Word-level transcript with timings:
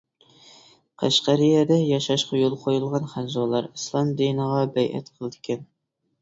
قەشقەرىيەدە 1.01 1.77
ياشاشقا 1.79 2.39
يول 2.39 2.55
قويۇلغان 2.63 3.05
خەنزۇلار 3.13 3.69
ئىسلام 3.69 4.11
دىنىغا 4.23 4.65
بەيئەت 4.79 5.13
قىلىدىكەن. 5.21 5.63